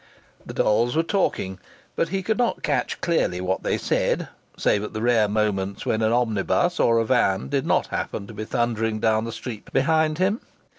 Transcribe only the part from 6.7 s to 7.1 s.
or a